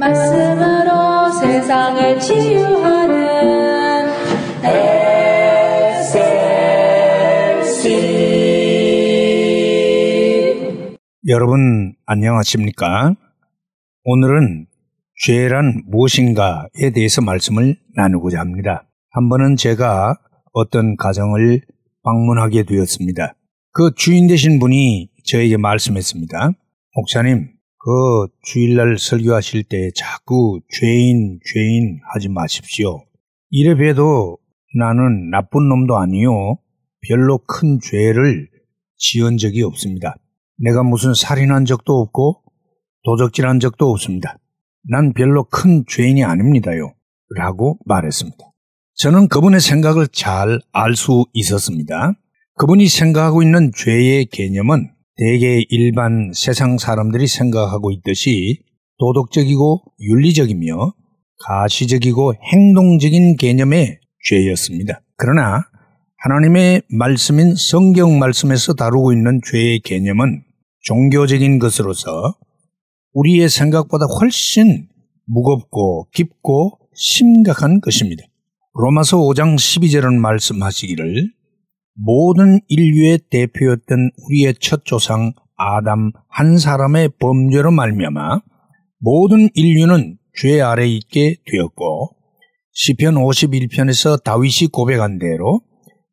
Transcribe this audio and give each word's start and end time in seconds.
말씀으로 0.00 1.30
세상을 1.30 2.18
치유하는 2.20 4.08
SLC 7.60 7.98
여러분 11.28 11.94
안녕하십니까? 12.06 13.14
오늘은 14.04 14.66
죄란 15.22 15.82
무엇인가에 15.86 16.92
대해서 16.94 17.20
말씀을 17.20 17.76
나누고자 17.94 18.40
합니다. 18.40 18.88
한 19.10 19.28
번은 19.28 19.56
제가 19.56 20.16
어떤 20.54 20.96
가정을 20.96 21.60
방문하게 22.02 22.62
되었습니다. 22.62 23.34
그 23.72 23.92
주인 23.94 24.28
되신 24.28 24.60
분이 24.60 25.10
저에게 25.26 25.58
말씀했습니다. 25.58 26.52
목사님, 26.94 27.59
그 27.82 28.28
주일날 28.42 28.98
설교하실 28.98 29.64
때 29.64 29.90
자꾸 29.96 30.60
죄인, 30.70 31.40
죄인 31.52 31.98
하지 32.12 32.28
마십시오. 32.28 33.02
이래 33.48 33.74
봬도 33.74 34.36
나는 34.78 35.30
나쁜 35.30 35.68
놈도 35.68 35.96
아니요. 35.96 36.58
별로 37.08 37.38
큰 37.38 37.78
죄를 37.80 38.48
지은 38.98 39.38
적이 39.38 39.62
없습니다. 39.62 40.14
내가 40.58 40.82
무슨 40.82 41.14
살인한 41.14 41.64
적도 41.64 42.00
없고 42.00 42.42
도적질한 43.04 43.60
적도 43.60 43.90
없습니다. 43.90 44.36
난 44.90 45.14
별로 45.14 45.44
큰 45.44 45.84
죄인이 45.88 46.22
아닙니다요. 46.22 46.92
라고 47.34 47.78
말했습니다. 47.86 48.38
저는 48.96 49.28
그분의 49.28 49.60
생각을 49.60 50.08
잘 50.08 50.60
알 50.72 50.94
수 50.96 51.24
있었습니다. 51.32 52.12
그분이 52.56 52.88
생각하고 52.88 53.42
있는 53.42 53.70
죄의 53.74 54.26
개념은 54.26 54.90
대개 55.20 55.62
일반 55.68 56.32
세상 56.32 56.78
사람들이 56.78 57.26
생각하고 57.26 57.90
있듯이 57.90 58.62
도덕적이고 58.98 59.82
윤리적이며 60.00 60.94
가시적이고 61.44 62.34
행동적인 62.42 63.36
개념의 63.36 64.00
죄였습니다. 64.26 65.02
그러나 65.18 65.60
하나님의 66.16 66.82
말씀인 66.88 67.54
성경 67.54 68.18
말씀에서 68.18 68.72
다루고 68.72 69.12
있는 69.12 69.42
죄의 69.44 69.80
개념은 69.80 70.42
종교적인 70.84 71.58
것으로서 71.58 72.38
우리의 73.12 73.50
생각보다 73.50 74.06
훨씬 74.06 74.88
무겁고 75.26 76.08
깊고 76.14 76.78
심각한 76.94 77.82
것입니다. 77.82 78.24
로마서 78.72 79.18
5장 79.18 79.56
12절은 79.56 80.14
말씀하시기를 80.14 81.39
모든 82.02 82.60
인류의 82.68 83.20
대표였던 83.30 84.10
우리의 84.16 84.54
첫 84.60 84.84
조상 84.84 85.32
아담 85.56 86.12
한 86.28 86.56
사람의 86.56 87.10
범죄로 87.18 87.70
말미암아 87.70 88.40
모든 89.00 89.48
인류는 89.54 90.16
죄 90.34 90.60
아래 90.60 90.86
있게 90.86 91.36
되었고 91.50 92.16
시편 92.72 93.14
51편에서 93.16 94.22
다윗이 94.22 94.70
고백한 94.72 95.18
대로 95.18 95.60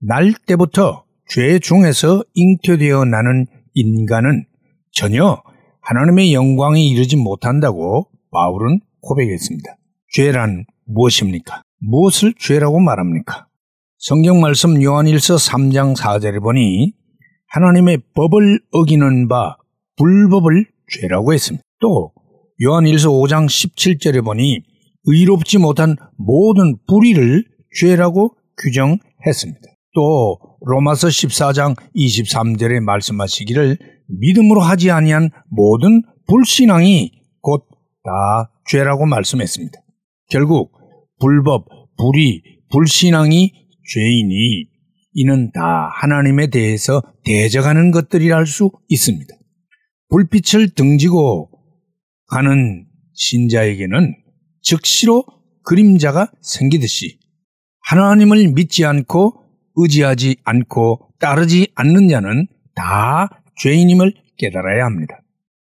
날 0.00 0.32
때부터 0.46 1.04
죄 1.28 1.58
중에서 1.58 2.24
잉태되어 2.34 3.04
나는 3.04 3.46
인간은 3.74 4.46
전혀 4.92 5.42
하나님의 5.82 6.32
영광에 6.32 6.82
이르지 6.82 7.16
못한다고 7.16 8.08
바울은 8.32 8.80
고백했습니다. 9.00 9.76
죄란 10.12 10.64
무엇입니까? 10.86 11.62
무엇을 11.78 12.34
죄라고 12.38 12.80
말합니까? 12.80 13.45
성경 13.98 14.40
말씀 14.40 14.82
요한일서 14.82 15.36
3장 15.36 15.96
4절에 15.96 16.42
보니 16.42 16.92
하나님의 17.48 17.98
법을 18.14 18.60
어기는 18.72 19.28
바 19.28 19.56
불법을 19.96 20.66
죄라고 20.88 21.32
했습니다. 21.32 21.64
또 21.80 22.12
요한일서 22.62 23.10
5장 23.10 23.46
17절에 23.46 24.24
보니 24.24 24.60
의롭지 25.04 25.58
못한 25.58 25.96
모든 26.16 26.76
불의를 26.86 27.44
죄라고 27.78 28.36
규정했습니다. 28.62 29.60
또 29.94 30.38
로마서 30.60 31.08
14장 31.08 31.76
23절에 31.94 32.80
말씀하시기를 32.80 33.78
믿음으로 34.08 34.60
하지 34.60 34.90
아니한 34.90 35.30
모든 35.48 36.02
불신앙이 36.26 37.12
곧 37.40 37.76
다 38.06 38.52
죄라고 38.70 39.04
말씀했습니다. 39.04 39.80
결국 40.30 40.72
불법, 41.18 41.66
불의, 41.98 42.40
불신앙이 42.70 43.52
죄인이 43.92 44.68
이는 45.14 45.50
다 45.52 45.90
하나님에 45.94 46.48
대해서 46.48 47.02
대적하는 47.24 47.90
것들이라 47.90 48.36
할 48.36 48.46
수 48.46 48.70
있습니다. 48.88 49.34
불빛을 50.10 50.70
등지고 50.70 51.50
가는 52.28 52.86
신자에게는 53.14 54.14
즉시로 54.62 55.24
그림자가 55.64 56.30
생기듯이 56.42 57.18
하나님을 57.80 58.48
믿지 58.48 58.84
않고 58.84 59.42
의지하지 59.76 60.36
않고 60.44 61.10
따르지 61.18 61.68
않는 61.74 62.08
자는 62.08 62.46
다 62.74 63.42
죄인임을 63.58 64.12
깨달아야 64.38 64.84
합니다. 64.84 65.20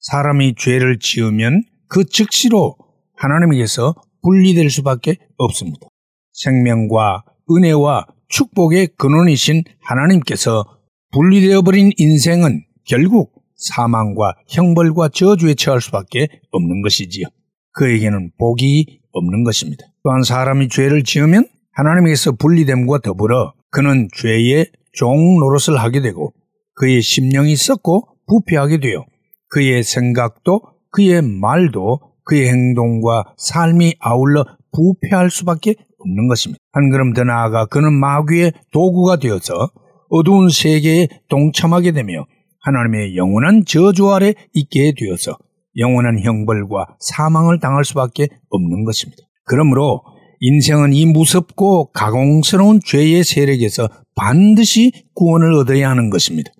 사람이 0.00 0.54
죄를 0.56 0.98
지으면 0.98 1.64
그 1.88 2.04
즉시로 2.04 2.76
하나님에게서 3.16 3.94
분리될 4.22 4.70
수밖에 4.70 5.16
없습니다. 5.36 5.88
생명과 6.32 7.24
은혜와 7.56 8.06
축복의 8.28 8.88
근원이신 8.96 9.64
하나님께서 9.80 10.64
분리되어 11.12 11.62
버린 11.62 11.90
인생은 11.96 12.64
결국 12.84 13.32
사망과 13.56 14.34
형벌과 14.48 15.10
저주에 15.10 15.54
처할 15.54 15.80
수밖에 15.80 16.28
없는 16.50 16.82
것이지요. 16.82 17.26
그에게는 17.72 18.32
복이 18.38 19.00
없는 19.12 19.44
것입니다. 19.44 19.84
또한 20.02 20.22
사람이 20.22 20.68
죄를 20.68 21.04
지으면 21.04 21.46
하나님에게서 21.72 22.32
분리됨과 22.32 23.00
더불어 23.00 23.54
그는 23.70 24.08
죄의 24.14 24.66
종 24.92 25.38
노릇을 25.38 25.78
하게 25.78 26.00
되고 26.00 26.32
그의 26.74 27.00
심령이 27.02 27.56
썩고 27.56 28.08
부패하게 28.26 28.80
되어 28.80 29.04
그의 29.48 29.82
생각도 29.82 30.60
그의 30.90 31.22
말도 31.22 32.00
그의 32.24 32.48
행동과 32.48 33.34
삶이 33.36 33.96
아울러 33.98 34.44
부패할 34.72 35.30
수밖에 35.30 35.74
없는 36.04 36.28
것입니다. 36.28 36.58
한 36.72 36.90
걸음 36.90 37.12
더 37.12 37.24
나아가 37.24 37.66
그는 37.66 37.92
마귀의 37.92 38.52
도구가 38.72 39.16
되어서 39.16 39.70
어두운 40.10 40.48
세계에 40.50 41.08
동참하게 41.28 41.92
되며 41.92 42.26
하나님의 42.60 43.16
영원한 43.16 43.64
저주 43.66 44.10
아래 44.10 44.34
있게 44.52 44.92
되어서 44.98 45.36
영원한 45.78 46.20
형벌과 46.20 46.96
사망을 47.00 47.60
당할 47.60 47.84
수밖에 47.84 48.28
없는 48.50 48.84
것입니다. 48.84 49.22
그러므로 49.44 50.02
인생은 50.40 50.92
이 50.92 51.06
무섭고 51.06 51.92
가공스러운 51.92 52.80
죄의 52.84 53.24
세력에서 53.24 53.88
반드시 54.14 54.92
구원을 55.14 55.54
얻어야 55.54 55.88
하는 55.90 56.10
것입니다. 56.10 56.50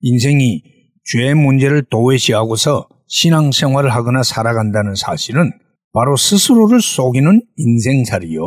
인생이 0.00 0.62
죄 1.04 1.34
문제를 1.34 1.84
도외시하고서 1.90 2.88
신앙생활을 3.08 3.90
하거나 3.90 4.22
살아간다는 4.22 4.94
사실은 4.94 5.50
바로 5.92 6.16
스스로를 6.16 6.80
속이는 6.80 7.42
인생살이요. 7.56 8.40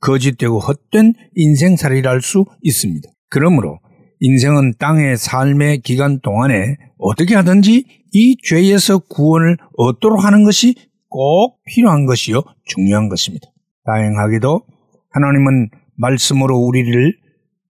거짓되고 0.00 0.58
헛된 0.58 1.14
인생살이라 1.34 2.10
할수 2.10 2.44
있습니다. 2.62 3.08
그러므로 3.28 3.78
인생은 4.20 4.74
땅의 4.78 5.16
삶의 5.16 5.80
기간 5.80 6.20
동안에 6.20 6.76
어떻게 6.98 7.34
하든지 7.34 7.84
이 8.12 8.36
죄에서 8.42 8.98
구원을 8.98 9.56
얻도록 9.76 10.24
하는 10.24 10.44
것이 10.44 10.74
꼭 11.08 11.60
필요한 11.64 12.06
것이요. 12.06 12.42
중요한 12.66 13.08
것입니다. 13.08 13.48
다행하게도 13.86 14.62
하나님은 15.10 15.70
말씀으로 15.96 16.58
우리를 16.58 17.16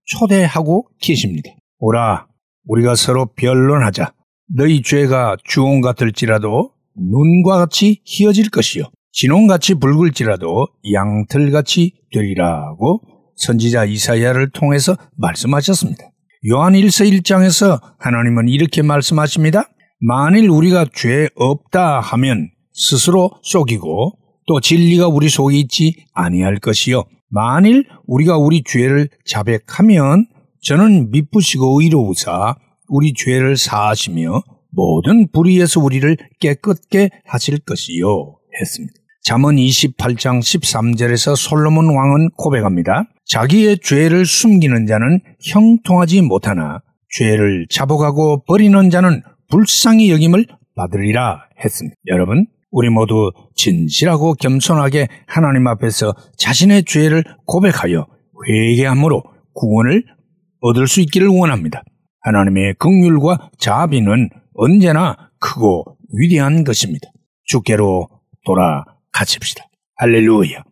초대하고 0.04 0.88
계십니다. 1.00 1.50
오라, 1.78 2.26
우리가 2.66 2.94
서로 2.94 3.26
변론하자. 3.34 4.12
너희 4.56 4.82
죄가 4.82 5.36
주홍 5.44 5.80
같을지라도 5.80 6.72
눈과 6.96 7.58
같이 7.58 8.02
희어질 8.04 8.50
것이요. 8.50 8.84
진홍같이 9.12 9.74
붉을지라도 9.74 10.68
양털같이 10.92 11.94
되리라고 12.12 13.00
선지자 13.36 13.86
이사야를 13.86 14.50
통해서 14.50 14.96
말씀하셨습니다. 15.16 16.10
요한 16.50 16.74
1서 16.74 17.10
1장에서 17.10 17.80
하나님은 17.98 18.48
이렇게 18.48 18.82
말씀하십니다. 18.82 19.68
만일 20.00 20.48
우리가 20.48 20.86
죄 20.94 21.28
없다 21.34 22.00
하면 22.00 22.50
스스로 22.72 23.30
속이고 23.42 24.12
또 24.46 24.60
진리가 24.60 25.08
우리 25.08 25.28
속에 25.28 25.56
있지 25.58 26.06
아니할 26.14 26.56
것이요. 26.56 27.04
만일 27.28 27.84
우리가 28.06 28.38
우리 28.38 28.62
죄를 28.64 29.08
자백하면 29.26 30.26
저는 30.62 31.10
미쁘시고 31.10 31.80
의로우사 31.80 32.56
우리 32.88 33.12
죄를 33.14 33.56
사하시며 33.56 34.42
모든 34.70 35.30
불의에서 35.30 35.80
우리를 35.80 36.16
깨끗게 36.40 37.10
하실 37.24 37.58
것이요 37.60 38.36
했습니다. 38.60 38.99
잠언 39.22 39.56
28장 39.56 40.40
13절에서 40.40 41.36
솔로몬 41.36 41.94
왕은 41.94 42.30
고백합니다. 42.36 43.04
자기의 43.26 43.78
죄를 43.82 44.24
숨기는 44.24 44.86
자는 44.86 45.20
형통하지 45.44 46.22
못하나 46.22 46.80
죄를 47.16 47.66
자복하고 47.70 48.44
버리는 48.44 48.90
자는 48.90 49.22
불쌍히 49.50 50.10
여김을 50.10 50.46
받으리라 50.74 51.48
했습니다. 51.62 51.96
여러분, 52.06 52.46
우리 52.70 52.88
모두 52.88 53.30
진실하고 53.56 54.34
겸손하게 54.34 55.08
하나님 55.26 55.66
앞에서 55.66 56.14
자신의 56.38 56.84
죄를 56.84 57.24
고백하여 57.46 58.06
회개함으로 58.48 59.22
구원을 59.54 60.04
얻을 60.60 60.86
수 60.86 61.00
있기를 61.02 61.28
원합니다. 61.28 61.82
하나님의 62.22 62.74
긍휼과 62.78 63.50
자비는 63.58 64.30
언제나 64.54 65.16
크고 65.40 65.84
위대한 66.14 66.64
것입니다. 66.64 67.08
주께로 67.44 68.08
돌아 68.46 68.84
가십시다. 69.12 69.64
할렐루야. 69.96 70.64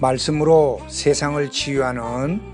말씀으로 0.00 0.80
세상을 0.88 1.50
치유하는 1.50 2.53